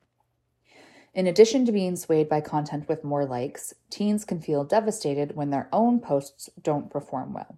In 1.13 1.27
addition 1.27 1.65
to 1.65 1.73
being 1.73 1.97
swayed 1.97 2.29
by 2.29 2.39
content 2.39 2.87
with 2.87 3.03
more 3.03 3.25
likes, 3.25 3.73
teens 3.89 4.23
can 4.23 4.39
feel 4.39 4.63
devastated 4.63 5.35
when 5.35 5.49
their 5.49 5.67
own 5.73 5.99
posts 5.99 6.49
don't 6.63 6.89
perform 6.89 7.33
well. 7.33 7.57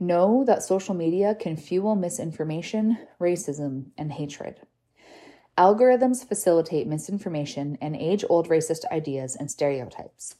Know 0.00 0.42
that 0.46 0.62
social 0.62 0.94
media 0.94 1.34
can 1.34 1.58
fuel 1.58 1.96
misinformation, 1.96 2.96
racism, 3.20 3.90
and 3.98 4.12
hatred. 4.12 4.62
Algorithms 5.58 6.26
facilitate 6.26 6.86
misinformation 6.86 7.76
and 7.82 7.94
age 7.94 8.24
old 8.30 8.48
racist 8.48 8.90
ideas 8.90 9.36
and 9.36 9.50
stereotypes. 9.50 10.36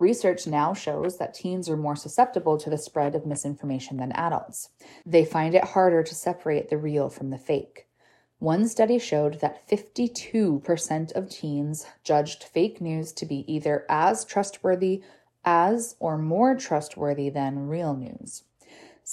Research 0.00 0.46
now 0.46 0.72
shows 0.72 1.18
that 1.18 1.34
teens 1.34 1.68
are 1.68 1.76
more 1.76 1.94
susceptible 1.94 2.56
to 2.56 2.70
the 2.70 2.78
spread 2.78 3.14
of 3.14 3.26
misinformation 3.26 3.98
than 3.98 4.12
adults. 4.12 4.70
They 5.04 5.26
find 5.26 5.54
it 5.54 5.62
harder 5.62 6.02
to 6.02 6.14
separate 6.14 6.70
the 6.70 6.78
real 6.78 7.10
from 7.10 7.28
the 7.28 7.36
fake. 7.36 7.86
One 8.38 8.66
study 8.66 8.98
showed 8.98 9.40
that 9.40 9.68
52% 9.68 11.12
of 11.12 11.28
teens 11.28 11.86
judged 12.02 12.44
fake 12.44 12.80
news 12.80 13.12
to 13.12 13.26
be 13.26 13.44
either 13.46 13.84
as 13.90 14.24
trustworthy 14.24 15.02
as 15.44 15.96
or 16.00 16.16
more 16.16 16.54
trustworthy 16.54 17.28
than 17.28 17.68
real 17.68 17.94
news. 17.94 18.44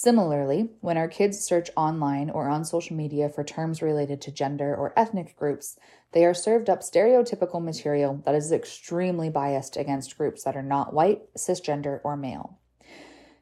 Similarly, 0.00 0.68
when 0.80 0.96
our 0.96 1.08
kids 1.08 1.40
search 1.40 1.70
online 1.76 2.30
or 2.30 2.48
on 2.48 2.64
social 2.64 2.94
media 2.94 3.28
for 3.28 3.42
terms 3.42 3.82
related 3.82 4.20
to 4.22 4.30
gender 4.30 4.72
or 4.72 4.92
ethnic 4.96 5.36
groups, 5.36 5.76
they 6.12 6.24
are 6.24 6.34
served 6.34 6.70
up 6.70 6.82
stereotypical 6.82 7.60
material 7.60 8.22
that 8.24 8.36
is 8.36 8.52
extremely 8.52 9.28
biased 9.28 9.76
against 9.76 10.16
groups 10.16 10.44
that 10.44 10.54
are 10.54 10.62
not 10.62 10.94
white, 10.94 11.22
cisgender, 11.34 11.98
or 12.04 12.16
male. 12.16 12.60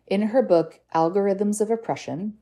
In 0.07 0.29
her 0.29 0.41
book, 0.41 0.81
Algorithms 0.95 1.61
of 1.61 1.71
Oppression, 1.71 2.39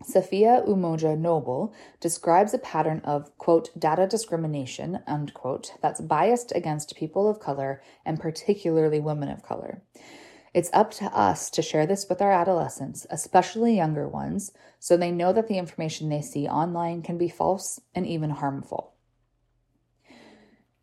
Safiya 0.00 0.64
Umoja 0.68 1.18
Noble 1.18 1.74
describes 1.98 2.54
a 2.54 2.58
pattern 2.58 3.00
of, 3.02 3.36
quote, 3.36 3.76
data 3.76 4.06
discrimination, 4.06 5.00
unquote, 5.08 5.72
that's 5.82 6.00
biased 6.00 6.52
against 6.54 6.94
people 6.94 7.28
of 7.28 7.40
color 7.40 7.82
and 8.04 8.20
particularly 8.20 9.00
women 9.00 9.28
of 9.28 9.42
color. 9.42 9.82
It's 10.56 10.70
up 10.72 10.90
to 10.92 11.04
us 11.14 11.50
to 11.50 11.60
share 11.60 11.84
this 11.84 12.08
with 12.08 12.22
our 12.22 12.32
adolescents, 12.32 13.06
especially 13.10 13.76
younger 13.76 14.08
ones, 14.08 14.52
so 14.80 14.96
they 14.96 15.10
know 15.10 15.30
that 15.34 15.48
the 15.48 15.58
information 15.58 16.08
they 16.08 16.22
see 16.22 16.48
online 16.48 17.02
can 17.02 17.18
be 17.18 17.28
false 17.28 17.78
and 17.94 18.06
even 18.06 18.30
harmful. 18.30 18.94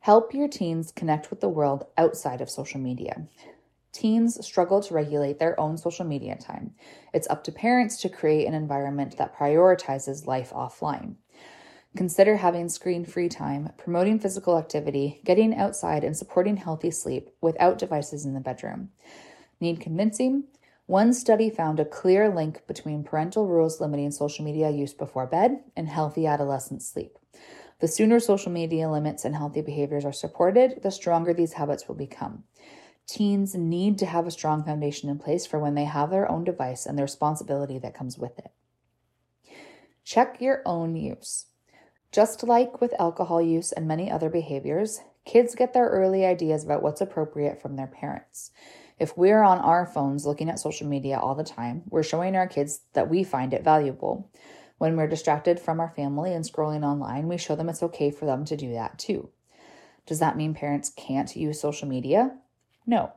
Help 0.01 0.31
your 0.31 0.47
teens 0.47 0.91
connect 0.91 1.31
with 1.31 1.41
the 1.41 1.49
world 1.49 1.87
outside 1.97 2.39
of 2.39 2.51
social 2.51 2.79
media. 2.79 3.25
Teens 3.91 4.45
struggle 4.45 4.79
to 4.83 4.93
regulate 4.93 5.39
their 5.39 5.59
own 5.59 5.75
social 5.75 6.05
media 6.05 6.37
time. 6.37 6.75
It's 7.11 7.27
up 7.31 7.43
to 7.45 7.51
parents 7.51 7.99
to 8.01 8.09
create 8.09 8.45
an 8.45 8.53
environment 8.53 9.17
that 9.17 9.35
prioritizes 9.35 10.27
life 10.27 10.51
offline. 10.51 11.15
Consider 11.97 12.37
having 12.37 12.69
screen 12.69 13.05
free 13.05 13.29
time, 13.29 13.71
promoting 13.75 14.19
physical 14.19 14.59
activity, 14.59 15.19
getting 15.25 15.55
outside, 15.55 16.03
and 16.03 16.15
supporting 16.15 16.57
healthy 16.57 16.91
sleep 16.91 17.31
without 17.41 17.79
devices 17.79 18.23
in 18.23 18.35
the 18.35 18.39
bedroom. 18.39 18.89
Need 19.63 19.79
convincing? 19.79 20.43
One 20.87 21.13
study 21.13 21.49
found 21.49 21.79
a 21.79 21.85
clear 21.85 22.27
link 22.27 22.67
between 22.67 23.05
parental 23.05 23.47
rules 23.47 23.79
limiting 23.79 24.11
social 24.11 24.43
media 24.43 24.69
use 24.69 24.93
before 24.93 25.25
bed 25.25 25.63
and 25.77 25.87
healthy 25.87 26.27
adolescent 26.27 26.81
sleep. 26.81 27.17
The 27.79 27.87
sooner 27.87 28.19
social 28.19 28.51
media 28.51 28.89
limits 28.89 29.23
and 29.23 29.33
healthy 29.33 29.61
behaviors 29.61 30.03
are 30.03 30.11
supported, 30.11 30.81
the 30.83 30.91
stronger 30.91 31.33
these 31.33 31.53
habits 31.53 31.87
will 31.87 31.95
become. 31.95 32.43
Teens 33.07 33.55
need 33.55 33.97
to 33.99 34.05
have 34.05 34.27
a 34.27 34.31
strong 34.31 34.65
foundation 34.65 35.09
in 35.09 35.17
place 35.17 35.45
for 35.45 35.59
when 35.59 35.75
they 35.75 35.85
have 35.85 36.09
their 36.09 36.29
own 36.29 36.43
device 36.43 36.85
and 36.85 36.97
the 36.97 37.03
responsibility 37.03 37.79
that 37.79 37.95
comes 37.95 38.17
with 38.17 38.37
it. 38.39 38.51
Check 40.03 40.41
your 40.41 40.61
own 40.65 40.97
use. 40.97 41.45
Just 42.11 42.43
like 42.43 42.81
with 42.81 42.99
alcohol 42.99 43.41
use 43.41 43.71
and 43.71 43.87
many 43.87 44.11
other 44.11 44.29
behaviors, 44.29 44.99
kids 45.23 45.55
get 45.55 45.71
their 45.71 45.87
early 45.87 46.25
ideas 46.25 46.65
about 46.65 46.83
what's 46.83 46.99
appropriate 46.99 47.61
from 47.61 47.77
their 47.77 47.87
parents. 47.87 48.51
If 48.99 49.17
we're 49.17 49.43
on 49.43 49.59
our 49.59 49.85
phones 49.85 50.25
looking 50.25 50.49
at 50.49 50.59
social 50.59 50.87
media 50.87 51.17
all 51.19 51.35
the 51.35 51.43
time, 51.43 51.83
we're 51.89 52.03
showing 52.03 52.35
our 52.35 52.47
kids 52.47 52.81
that 52.93 53.09
we 53.09 53.23
find 53.23 53.53
it 53.53 53.63
valuable. 53.63 54.29
When 54.77 54.95
we're 54.95 55.07
distracted 55.07 55.59
from 55.59 55.79
our 55.79 55.89
family 55.89 56.33
and 56.33 56.45
scrolling 56.45 56.83
online, 56.83 57.27
we 57.27 57.37
show 57.37 57.55
them 57.55 57.69
it's 57.69 57.83
okay 57.83 58.11
for 58.11 58.25
them 58.25 58.45
to 58.45 58.57
do 58.57 58.71
that 58.73 58.99
too. 58.99 59.29
Does 60.05 60.19
that 60.19 60.37
mean 60.37 60.53
parents 60.53 60.91
can't 60.95 61.35
use 61.35 61.59
social 61.59 61.87
media? 61.87 62.37
No. 62.85 63.13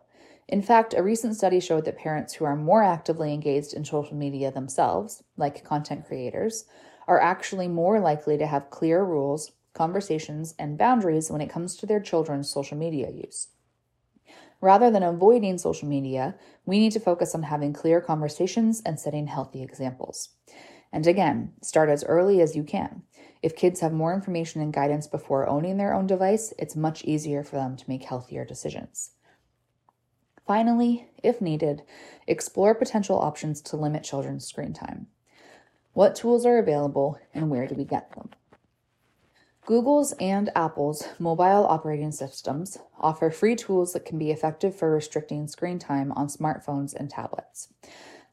In 0.49 0.63
fact, 0.63 0.95
a 0.95 1.03
recent 1.03 1.35
study 1.35 1.59
showed 1.59 1.85
that 1.85 1.99
parents 1.99 2.35
who 2.35 2.45
are 2.45 2.55
more 2.55 2.83
actively 2.85 3.35
engaged 3.35 3.75
in 3.75 3.85
social 3.85 4.17
media 4.17 4.53
themselves, 4.53 5.25
like 5.37 5.65
content 5.65 6.07
creators, 6.07 6.67
are 7.09 7.21
actually 7.21 7.67
more 7.67 7.99
likely 7.99 8.39
to 8.39 8.47
have 8.47 8.71
clear 8.71 9.05
rules, 9.05 9.53
conversations, 9.75 10.55
and 10.59 10.79
boundaries 10.79 11.31
when 11.31 11.41
it 11.41 11.51
comes 11.51 11.77
to 11.77 11.87
their 11.87 12.01
children's 12.01 12.49
social 12.49 12.79
media 12.79 13.11
use. 13.11 13.49
Rather 14.61 14.91
than 14.91 15.03
avoiding 15.03 15.59
social 15.59 15.89
media, 15.89 16.35
we 16.65 16.79
need 16.79 16.93
to 16.93 17.01
focus 17.01 17.35
on 17.35 17.45
having 17.45 17.73
clear 17.73 18.01
conversations 18.01 18.83
and 18.85 18.99
setting 18.99 19.27
healthy 19.27 19.63
examples. 19.63 20.31
And 20.93 21.07
again, 21.07 21.53
start 21.63 21.89
as 21.89 22.05
early 22.05 22.41
as 22.41 22.57
you 22.57 22.63
can. 22.63 23.03
If 23.43 23.55
kids 23.55 23.81
have 23.81 23.93
more 23.93 24.15
information 24.15 24.63
and 24.63 24.73
guidance 24.73 25.07
before 25.07 25.49
owning 25.49 25.77
their 25.77 25.93
own 25.93 26.07
device, 26.07 26.55
it's 26.59 26.75
much 26.75 27.05
easier 27.05 27.45
for 27.45 27.57
them 27.57 27.77
to 27.77 27.85
make 27.89 28.05
healthier 28.05 28.45
decisions. 28.45 29.11
Finally, 30.47 31.09
if 31.23 31.41
needed, 31.41 31.83
explore 32.27 32.75
potential 32.75 33.19
options 33.19 33.61
to 33.61 33.77
limit 33.77 34.05
children's 34.05 34.47
screen 34.47 34.73
time. 34.73 35.09
What 35.93 36.15
tools 36.15 36.47
are 36.47 36.59
available 36.59 37.19
and 37.35 37.51
where 37.51 37.67
do 37.67 37.75
we 37.75 37.85
get 37.85 38.13
them? 38.13 38.31
Google's 39.67 40.13
and 40.21 40.49
Apple's 40.55 41.09
mobile 41.19 41.67
operating 41.67 42.13
systems 42.13 42.79
offer 43.01 43.33
free 43.33 43.57
tools 43.57 43.95
that 43.95 44.05
can 44.05 44.17
be 44.17 44.31
effective 44.31 44.77
for 44.77 44.93
restricting 44.93 45.49
screen 45.49 45.81
time 45.81 46.13
on 46.13 46.29
smartphones 46.29 46.95
and 46.95 47.11
tablets. 47.11 47.67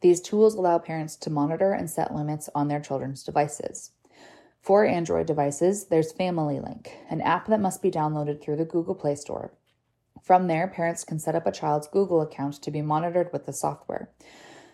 These 0.01 0.21
tools 0.21 0.53
allow 0.53 0.77
parents 0.77 1.15
to 1.15 1.31
monitor 1.31 1.73
and 1.73 1.89
set 1.89 2.13
limits 2.13 2.51
on 2.53 2.67
their 2.67 2.79
children's 2.79 3.23
devices. 3.23 3.93
For 4.61 4.85
Android 4.85 5.25
devices, 5.25 5.85
there's 5.85 6.11
Family 6.11 6.59
Link, 6.59 6.95
an 7.09 7.19
app 7.21 7.47
that 7.47 7.59
must 7.59 7.81
be 7.81 7.89
downloaded 7.89 8.39
through 8.39 8.57
the 8.57 8.63
Google 8.63 8.93
Play 8.93 9.15
Store. 9.15 9.51
From 10.21 10.45
there, 10.45 10.67
parents 10.67 11.03
can 11.03 11.17
set 11.17 11.33
up 11.33 11.47
a 11.47 11.51
child's 11.51 11.87
Google 11.87 12.21
account 12.21 12.61
to 12.61 12.69
be 12.69 12.83
monitored 12.83 13.33
with 13.33 13.47
the 13.47 13.53
software. 13.53 14.11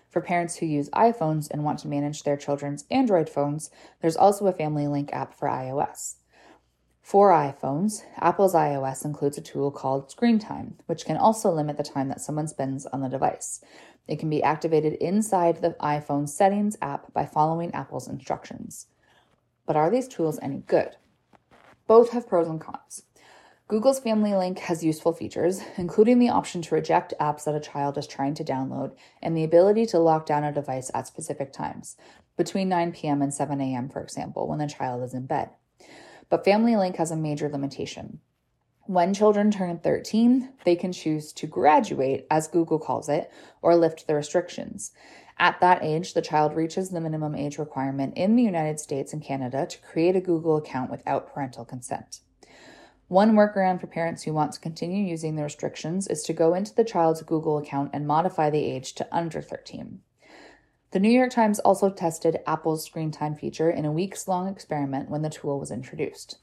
For 0.09 0.19
parents 0.19 0.57
who 0.57 0.65
use 0.65 0.89
iPhones 0.89 1.49
and 1.49 1.63
want 1.63 1.79
to 1.79 1.87
manage 1.87 2.23
their 2.23 2.35
children's 2.35 2.83
Android 2.91 3.29
phones, 3.29 3.71
there's 4.01 4.17
also 4.17 4.45
a 4.47 4.51
Family 4.51 4.87
Link 4.87 5.09
app 5.13 5.33
for 5.33 5.47
iOS. 5.47 6.15
For 7.09 7.31
iPhones, 7.31 8.03
Apple's 8.19 8.53
iOS 8.53 9.03
includes 9.03 9.35
a 9.39 9.41
tool 9.41 9.71
called 9.71 10.11
Screen 10.11 10.37
Time, 10.37 10.75
which 10.85 11.05
can 11.05 11.17
also 11.17 11.49
limit 11.49 11.75
the 11.75 11.81
time 11.81 12.07
that 12.09 12.21
someone 12.21 12.47
spends 12.47 12.85
on 12.85 13.01
the 13.01 13.09
device. 13.09 13.61
It 14.07 14.19
can 14.19 14.29
be 14.29 14.43
activated 14.43 14.93
inside 14.93 15.59
the 15.59 15.75
iPhone 15.81 16.29
Settings 16.29 16.77
app 16.83 17.11
by 17.11 17.25
following 17.25 17.73
Apple's 17.73 18.07
instructions. 18.07 18.85
But 19.65 19.75
are 19.75 19.89
these 19.89 20.07
tools 20.07 20.37
any 20.43 20.59
good? 20.67 20.97
Both 21.87 22.11
have 22.11 22.29
pros 22.29 22.47
and 22.47 22.61
cons. 22.61 23.01
Google's 23.67 23.99
Family 23.99 24.35
Link 24.35 24.59
has 24.59 24.83
useful 24.83 25.11
features, 25.11 25.61
including 25.77 26.19
the 26.19 26.29
option 26.29 26.61
to 26.61 26.75
reject 26.75 27.15
apps 27.19 27.45
that 27.45 27.55
a 27.55 27.59
child 27.59 27.97
is 27.97 28.05
trying 28.05 28.35
to 28.35 28.43
download 28.43 28.95
and 29.19 29.35
the 29.35 29.43
ability 29.43 29.87
to 29.87 29.97
lock 29.97 30.27
down 30.27 30.43
a 30.43 30.51
device 30.51 30.91
at 30.93 31.07
specific 31.07 31.51
times, 31.53 31.97
between 32.37 32.69
9 32.69 32.91
p.m. 32.91 33.23
and 33.23 33.33
7 33.33 33.59
a.m., 33.59 33.89
for 33.89 33.99
example, 33.99 34.47
when 34.47 34.59
the 34.59 34.67
child 34.67 35.01
is 35.01 35.15
in 35.15 35.25
bed. 35.25 35.49
But 36.29 36.45
Family 36.45 36.75
Link 36.75 36.97
has 36.97 37.11
a 37.11 37.15
major 37.15 37.49
limitation. 37.49 38.19
When 38.85 39.13
children 39.13 39.51
turn 39.51 39.79
13, 39.79 40.49
they 40.63 40.75
can 40.75 40.91
choose 40.91 41.31
to 41.33 41.47
graduate, 41.47 42.25
as 42.31 42.47
Google 42.47 42.79
calls 42.79 43.09
it, 43.09 43.31
or 43.61 43.75
lift 43.75 44.07
the 44.07 44.15
restrictions. 44.15 44.91
At 45.37 45.59
that 45.61 45.83
age, 45.83 46.13
the 46.13 46.21
child 46.21 46.55
reaches 46.55 46.89
the 46.89 46.99
minimum 47.01 47.35
age 47.35 47.57
requirement 47.57 48.17
in 48.17 48.35
the 48.35 48.43
United 48.43 48.79
States 48.79 49.13
and 49.13 49.23
Canada 49.23 49.65
to 49.65 49.81
create 49.81 50.15
a 50.15 50.21
Google 50.21 50.57
account 50.57 50.91
without 50.91 51.33
parental 51.33 51.65
consent. 51.65 52.21
One 53.07 53.33
workaround 53.33 53.81
for 53.81 53.87
parents 53.87 54.23
who 54.23 54.33
want 54.33 54.53
to 54.53 54.59
continue 54.59 55.03
using 55.03 55.35
the 55.35 55.43
restrictions 55.43 56.07
is 56.07 56.21
to 56.23 56.33
go 56.33 56.53
into 56.53 56.75
the 56.75 56.83
child's 56.83 57.23
Google 57.23 57.57
account 57.57 57.89
and 57.93 58.05
modify 58.05 58.49
the 58.49 58.65
age 58.65 58.93
to 58.95 59.07
under 59.11 59.41
13. 59.41 60.01
The 60.91 60.99
New 60.99 61.11
York 61.11 61.29
Times 61.29 61.59
also 61.59 61.91
tested 61.91 62.39
Apple's 62.47 62.83
screen 62.83 63.11
time 63.11 63.35
feature 63.35 63.69
in 63.69 63.85
a 63.85 63.91
weeks 63.91 64.27
long 64.27 64.47
experiment 64.47 65.07
when 65.07 65.21
the 65.21 65.29
tool 65.29 65.59
was 65.59 65.69
introduced. 65.69 66.39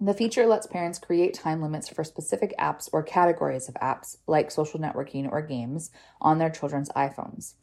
The 0.00 0.14
feature 0.14 0.46
lets 0.46 0.66
parents 0.66 0.98
create 0.98 1.34
time 1.34 1.60
limits 1.60 1.90
for 1.90 2.02
specific 2.02 2.54
apps 2.58 2.88
or 2.94 3.02
categories 3.02 3.68
of 3.68 3.74
apps, 3.74 4.16
like 4.26 4.50
social 4.50 4.80
networking 4.80 5.30
or 5.30 5.42
games, 5.42 5.90
on 6.18 6.38
their 6.38 6.48
children's 6.48 6.88
iPhones. 6.90 7.56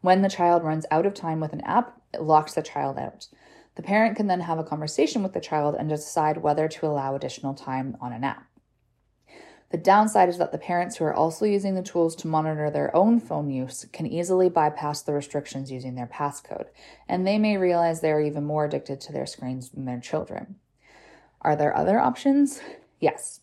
When 0.00 0.22
the 0.22 0.28
child 0.28 0.64
runs 0.64 0.84
out 0.90 1.06
of 1.06 1.14
time 1.14 1.38
with 1.38 1.52
an 1.52 1.60
app, 1.60 1.96
it 2.12 2.22
locks 2.22 2.54
the 2.54 2.62
child 2.62 2.98
out. 2.98 3.28
The 3.76 3.82
parent 3.82 4.16
can 4.16 4.26
then 4.26 4.40
have 4.40 4.58
a 4.58 4.64
conversation 4.64 5.22
with 5.22 5.32
the 5.32 5.40
child 5.40 5.76
and 5.78 5.88
decide 5.88 6.38
whether 6.38 6.66
to 6.66 6.86
allow 6.86 7.14
additional 7.14 7.54
time 7.54 7.96
on 8.00 8.12
an 8.12 8.24
app. 8.24 8.46
The 9.72 9.78
downside 9.78 10.28
is 10.28 10.36
that 10.36 10.52
the 10.52 10.58
parents 10.58 10.96
who 10.96 11.04
are 11.04 11.14
also 11.14 11.46
using 11.46 11.74
the 11.74 11.82
tools 11.82 12.14
to 12.16 12.28
monitor 12.28 12.70
their 12.70 12.94
own 12.94 13.18
phone 13.18 13.50
use 13.50 13.86
can 13.90 14.06
easily 14.06 14.50
bypass 14.50 15.00
the 15.00 15.14
restrictions 15.14 15.72
using 15.72 15.94
their 15.94 16.06
passcode, 16.06 16.66
and 17.08 17.26
they 17.26 17.38
may 17.38 17.56
realize 17.56 18.00
they 18.00 18.12
are 18.12 18.20
even 18.20 18.44
more 18.44 18.66
addicted 18.66 19.00
to 19.00 19.12
their 19.12 19.24
screens 19.24 19.70
than 19.70 19.86
their 19.86 19.98
children. 19.98 20.56
Are 21.40 21.56
there 21.56 21.74
other 21.74 21.98
options? 21.98 22.60
Yes. 23.00 23.40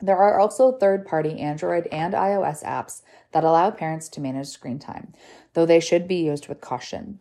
There 0.00 0.16
are 0.16 0.40
also 0.40 0.72
third 0.72 1.06
party 1.06 1.38
Android 1.38 1.86
and 1.92 2.14
iOS 2.14 2.64
apps 2.64 3.02
that 3.30 3.44
allow 3.44 3.70
parents 3.70 4.08
to 4.08 4.20
manage 4.20 4.48
screen 4.48 4.80
time, 4.80 5.14
though 5.52 5.64
they 5.66 5.78
should 5.78 6.08
be 6.08 6.16
used 6.16 6.48
with 6.48 6.60
caution. 6.60 7.20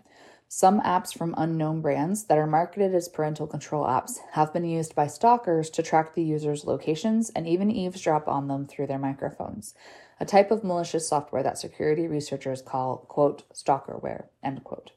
Some 0.55 0.81
apps 0.81 1.17
from 1.17 1.33
unknown 1.35 1.81
brands 1.81 2.25
that 2.25 2.37
are 2.37 2.45
marketed 2.45 2.93
as 2.93 3.09
parental 3.09 3.47
control 3.47 3.85
apps 3.85 4.19
have 4.33 4.53
been 4.53 4.65
used 4.65 4.93
by 4.93 5.07
stalkers 5.07 5.71
to 5.71 5.81
track 5.81 6.13
the 6.13 6.21
user's 6.21 6.63
locations 6.63 7.31
and 7.31 7.47
even 7.47 7.71
eavesdrop 7.71 8.27
on 8.27 8.47
them 8.47 8.67
through 8.67 8.85
their 8.85 8.99
microphones, 8.99 9.73
a 10.19 10.25
type 10.25 10.51
of 10.51 10.63
malicious 10.63 11.07
software 11.07 11.41
that 11.41 11.57
security 11.57 12.07
researchers 12.07 12.61
call, 12.61 12.97
quote, 12.97 13.51
stalkerware, 13.51 14.25
end 14.43 14.63
quote. 14.63 14.91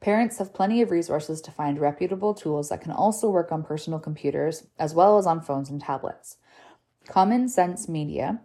Parents 0.00 0.38
have 0.38 0.54
plenty 0.54 0.80
of 0.80 0.90
resources 0.90 1.42
to 1.42 1.50
find 1.50 1.78
reputable 1.78 2.32
tools 2.32 2.70
that 2.70 2.80
can 2.80 2.92
also 2.92 3.28
work 3.28 3.52
on 3.52 3.62
personal 3.62 3.98
computers 3.98 4.68
as 4.78 4.94
well 4.94 5.18
as 5.18 5.26
on 5.26 5.42
phones 5.42 5.68
and 5.68 5.82
tablets. 5.82 6.38
Common 7.06 7.50
Sense 7.50 7.90
Media, 7.90 8.40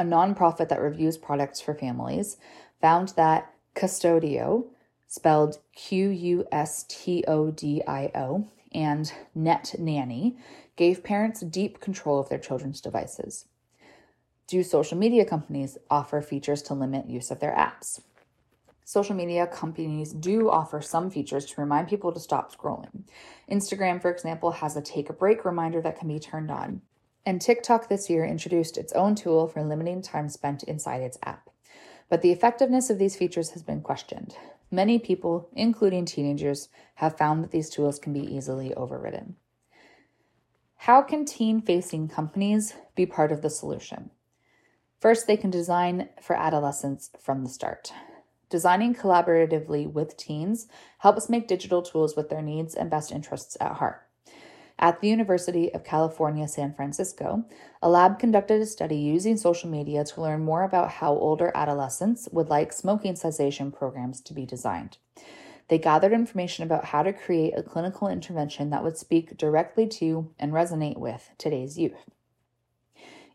a 0.00 0.02
nonprofit 0.02 0.68
that 0.68 0.82
reviews 0.82 1.16
products 1.16 1.60
for 1.60 1.74
families, 1.74 2.38
found 2.80 3.10
that 3.10 3.54
Qustodio, 3.76 4.66
spelled 5.14 5.60
Q 5.76 6.08
U 6.10 6.44
S 6.50 6.84
T 6.88 7.22
O 7.28 7.52
D 7.52 7.82
I 7.86 8.10
O, 8.16 8.48
and 8.72 9.12
Net 9.32 9.76
Nanny 9.78 10.36
gave 10.74 11.04
parents 11.04 11.40
deep 11.40 11.80
control 11.80 12.18
of 12.18 12.28
their 12.28 12.38
children's 12.38 12.80
devices. 12.80 13.44
Do 14.48 14.64
social 14.64 14.98
media 14.98 15.24
companies 15.24 15.78
offer 15.88 16.20
features 16.20 16.62
to 16.62 16.74
limit 16.74 17.08
use 17.08 17.30
of 17.30 17.38
their 17.38 17.54
apps? 17.54 18.00
Social 18.84 19.14
media 19.14 19.46
companies 19.46 20.12
do 20.12 20.50
offer 20.50 20.82
some 20.82 21.10
features 21.10 21.46
to 21.46 21.60
remind 21.60 21.86
people 21.88 22.10
to 22.12 22.18
stop 22.18 22.52
scrolling. 22.52 23.04
Instagram, 23.48 24.02
for 24.02 24.10
example, 24.10 24.50
has 24.50 24.76
a 24.76 24.82
take 24.82 25.08
a 25.08 25.14
break 25.14 25.44
reminder 25.44 25.80
that 25.80 25.98
can 25.98 26.08
be 26.08 26.18
turned 26.18 26.50
on. 26.50 26.82
And 27.24 27.40
TikTok 27.40 27.88
this 27.88 28.10
year 28.10 28.24
introduced 28.24 28.76
its 28.76 28.92
own 28.92 29.14
tool 29.14 29.46
for 29.46 29.62
limiting 29.62 30.02
time 30.02 30.28
spent 30.28 30.64
inside 30.64 31.02
its 31.02 31.18
app. 31.22 31.48
But 32.10 32.20
the 32.20 32.32
effectiveness 32.32 32.90
of 32.90 32.98
these 32.98 33.16
features 33.16 33.50
has 33.50 33.62
been 33.62 33.80
questioned. 33.80 34.36
Many 34.74 34.98
people, 34.98 35.48
including 35.52 36.04
teenagers, 36.04 36.68
have 36.96 37.16
found 37.16 37.44
that 37.44 37.52
these 37.52 37.70
tools 37.70 38.00
can 38.00 38.12
be 38.12 38.34
easily 38.34 38.74
overridden. 38.74 39.36
How 40.78 41.00
can 41.00 41.24
teen 41.24 41.62
facing 41.62 42.08
companies 42.08 42.74
be 42.96 43.06
part 43.06 43.30
of 43.30 43.40
the 43.40 43.50
solution? 43.50 44.10
First, 44.98 45.28
they 45.28 45.36
can 45.36 45.50
design 45.50 46.08
for 46.20 46.34
adolescents 46.34 47.10
from 47.20 47.44
the 47.44 47.50
start. 47.50 47.92
Designing 48.50 48.96
collaboratively 48.96 49.92
with 49.92 50.16
teens 50.16 50.66
helps 50.98 51.28
make 51.28 51.46
digital 51.46 51.80
tools 51.80 52.16
with 52.16 52.28
their 52.28 52.42
needs 52.42 52.74
and 52.74 52.90
best 52.90 53.12
interests 53.12 53.56
at 53.60 53.74
heart. 53.74 54.03
At 54.78 55.00
the 55.00 55.08
University 55.08 55.72
of 55.72 55.84
California, 55.84 56.48
San 56.48 56.74
Francisco, 56.74 57.44
a 57.80 57.88
lab 57.88 58.18
conducted 58.18 58.60
a 58.60 58.66
study 58.66 58.96
using 58.96 59.36
social 59.36 59.70
media 59.70 60.04
to 60.04 60.20
learn 60.20 60.44
more 60.44 60.64
about 60.64 60.90
how 60.90 61.12
older 61.12 61.52
adolescents 61.54 62.28
would 62.32 62.48
like 62.48 62.72
smoking 62.72 63.14
cessation 63.14 63.70
programs 63.70 64.20
to 64.22 64.34
be 64.34 64.44
designed. 64.44 64.98
They 65.68 65.78
gathered 65.78 66.12
information 66.12 66.64
about 66.64 66.86
how 66.86 67.02
to 67.04 67.12
create 67.12 67.54
a 67.56 67.62
clinical 67.62 68.08
intervention 68.08 68.70
that 68.70 68.82
would 68.82 68.98
speak 68.98 69.36
directly 69.36 69.86
to 69.88 70.30
and 70.38 70.52
resonate 70.52 70.98
with 70.98 71.30
today's 71.38 71.78
youth. 71.78 72.10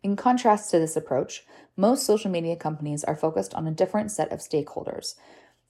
In 0.04 0.16
contrast 0.16 0.70
to 0.72 0.80
this 0.80 0.96
approach, 0.96 1.46
most 1.76 2.06
social 2.06 2.30
media 2.30 2.56
companies 2.56 3.04
are 3.04 3.16
focused 3.16 3.54
on 3.54 3.68
a 3.68 3.72
different 3.72 4.12
set 4.12 4.32
of 4.32 4.40
stakeholders, 4.40 5.16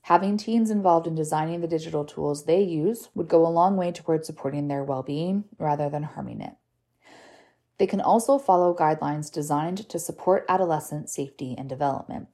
Having 0.03 0.38
teens 0.38 0.71
involved 0.71 1.07
in 1.07 1.15
designing 1.15 1.62
the 1.62 1.67
digital 1.67 2.03
tools 2.03 2.45
they 2.45 2.62
use 2.62 3.09
would 3.13 3.27
go 3.27 3.45
a 3.45 3.49
long 3.49 3.77
way 3.77 3.91
towards 3.91 4.25
supporting 4.25 4.67
their 4.67 4.83
well 4.83 5.03
being 5.03 5.43
rather 5.57 5.89
than 5.89 6.03
harming 6.03 6.41
it. 6.41 6.55
They 7.77 7.88
can 7.88 8.01
also 8.01 8.38
follow 8.38 8.75
guidelines 8.75 9.31
designed 9.31 9.88
to 9.89 9.99
support 9.99 10.45
adolescent 10.49 11.09
safety 11.09 11.55
and 11.57 11.69
development. 11.69 12.27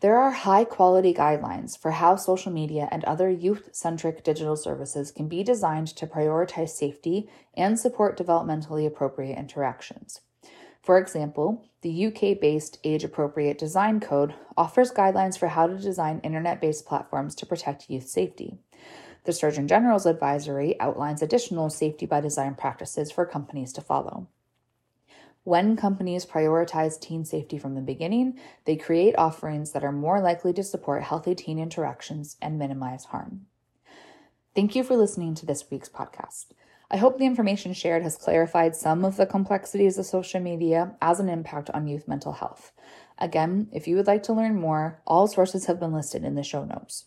There 0.00 0.16
are 0.16 0.30
high 0.30 0.64
quality 0.64 1.12
guidelines 1.12 1.78
for 1.78 1.90
how 1.90 2.16
social 2.16 2.50
media 2.50 2.88
and 2.90 3.04
other 3.04 3.30
youth 3.30 3.68
centric 3.72 4.24
digital 4.24 4.56
services 4.56 5.12
can 5.12 5.28
be 5.28 5.44
designed 5.44 5.88
to 5.88 6.06
prioritize 6.06 6.70
safety 6.70 7.28
and 7.54 7.78
support 7.78 8.18
developmentally 8.18 8.86
appropriate 8.86 9.38
interactions. 9.38 10.22
For 10.82 10.98
example, 10.98 11.64
the 11.82 12.06
UK 12.06 12.40
based 12.40 12.78
Age 12.84 13.04
Appropriate 13.04 13.58
Design 13.58 14.00
Code 14.00 14.34
offers 14.56 14.90
guidelines 14.90 15.38
for 15.38 15.48
how 15.48 15.66
to 15.66 15.78
design 15.78 16.20
internet 16.22 16.60
based 16.60 16.86
platforms 16.86 17.34
to 17.36 17.46
protect 17.46 17.90
youth 17.90 18.08
safety. 18.08 18.58
The 19.24 19.32
Surgeon 19.32 19.68
General's 19.68 20.06
advisory 20.06 20.80
outlines 20.80 21.20
additional 21.20 21.68
safety 21.68 22.06
by 22.06 22.20
design 22.20 22.54
practices 22.54 23.12
for 23.12 23.26
companies 23.26 23.72
to 23.74 23.82
follow. 23.82 24.28
When 25.44 25.76
companies 25.76 26.26
prioritize 26.26 27.00
teen 27.00 27.24
safety 27.24 27.58
from 27.58 27.74
the 27.74 27.80
beginning, 27.80 28.38
they 28.66 28.76
create 28.76 29.16
offerings 29.16 29.72
that 29.72 29.84
are 29.84 29.92
more 29.92 30.20
likely 30.20 30.52
to 30.54 30.62
support 30.62 31.02
healthy 31.02 31.34
teen 31.34 31.58
interactions 31.58 32.36
and 32.42 32.58
minimize 32.58 33.06
harm. 33.06 33.46
Thank 34.54 34.74
you 34.74 34.84
for 34.84 34.96
listening 34.96 35.34
to 35.36 35.46
this 35.46 35.70
week's 35.70 35.88
podcast. 35.88 36.46
I 36.92 36.96
hope 36.96 37.18
the 37.18 37.26
information 37.26 37.72
shared 37.72 38.02
has 38.02 38.16
clarified 38.16 38.74
some 38.74 39.04
of 39.04 39.16
the 39.16 39.24
complexities 39.24 39.96
of 39.96 40.06
social 40.06 40.40
media 40.40 40.96
as 41.00 41.20
an 41.20 41.28
impact 41.28 41.70
on 41.70 41.86
youth 41.86 42.08
mental 42.08 42.32
health. 42.32 42.72
Again, 43.18 43.68
if 43.72 43.86
you 43.86 43.94
would 43.94 44.08
like 44.08 44.24
to 44.24 44.32
learn 44.32 44.60
more, 44.60 45.00
all 45.06 45.28
sources 45.28 45.66
have 45.66 45.78
been 45.78 45.92
listed 45.92 46.24
in 46.24 46.34
the 46.34 46.42
show 46.42 46.64
notes. 46.64 47.04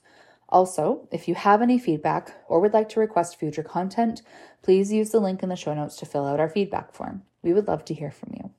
Also, 0.48 1.08
if 1.12 1.28
you 1.28 1.36
have 1.36 1.62
any 1.62 1.78
feedback 1.78 2.34
or 2.48 2.62
would 2.62 2.74
like 2.74 2.88
to 2.90 3.00
request 3.00 3.40
future 3.40 3.64
content, 3.64 4.22
please 4.62 4.94
use 4.94 5.10
the 5.10 5.20
link 5.20 5.44
in 5.44 5.50
the 5.50 5.56
show 5.56 5.74
notes 5.74 5.98
to 5.98 6.06
fill 6.06 6.26
out 6.26 6.40
our 6.40 6.48
feedback 6.48 6.94
form. 6.94 7.24
We 7.42 7.52
would 7.54 7.68
love 7.68 7.84
to 7.86 7.94
hear 7.94 8.12
from 8.12 8.34
you. 8.36 8.52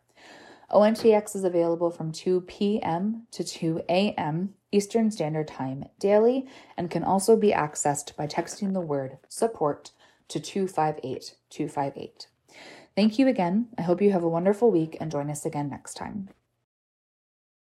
ONTX 0.73 1.37
is 1.37 1.45
available 1.45 1.93
from 1.93 2.11
2 2.11 2.41
p.m. 2.41 3.29
to 3.31 3.45
2 3.45 3.83
a.m. 3.89 4.55
Eastern 4.75 5.11
Standard 5.11 5.47
Time 5.47 5.85
daily 6.01 6.47
and 6.77 6.91
can 6.91 7.05
also 7.05 7.37
be 7.37 7.53
accessed 7.53 8.17
by 8.17 8.27
texting 8.27 8.73
the 8.73 8.81
word 8.81 9.19
support 9.29 9.93
to 10.29 10.41
258 10.41 11.37
258. 11.49 12.27
Thank 12.97 13.19
you 13.19 13.29
again. 13.29 13.69
I 13.79 13.83
hope 13.83 14.03
you 14.03 14.11
have 14.11 14.25
a 14.25 14.29
wonderful 14.29 14.73
week 14.73 14.97
and 15.01 15.13
join 15.13 15.31
us 15.31 15.47
again 15.47 15.69
next 15.69 15.95
time. 15.95 16.29